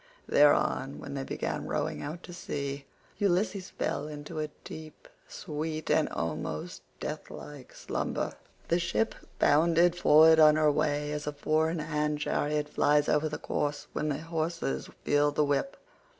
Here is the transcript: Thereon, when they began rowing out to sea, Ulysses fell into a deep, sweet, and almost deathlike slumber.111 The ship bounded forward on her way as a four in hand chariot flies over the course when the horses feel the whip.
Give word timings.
Thereon, 0.27 0.97
when 0.97 1.13
they 1.13 1.23
began 1.23 1.67
rowing 1.67 2.01
out 2.01 2.23
to 2.23 2.33
sea, 2.33 2.85
Ulysses 3.19 3.69
fell 3.69 4.07
into 4.07 4.39
a 4.39 4.47
deep, 4.63 5.07
sweet, 5.27 5.91
and 5.91 6.09
almost 6.09 6.81
deathlike 6.99 7.71
slumber.111 7.75 8.33
The 8.69 8.79
ship 8.79 9.13
bounded 9.37 9.95
forward 9.95 10.39
on 10.39 10.55
her 10.55 10.71
way 10.71 11.11
as 11.11 11.27
a 11.27 11.31
four 11.31 11.69
in 11.69 11.77
hand 11.77 12.17
chariot 12.19 12.67
flies 12.67 13.07
over 13.07 13.29
the 13.29 13.37
course 13.37 13.85
when 13.93 14.09
the 14.09 14.17
horses 14.17 14.89
feel 15.05 15.29
the 15.29 15.45
whip. 15.45 15.77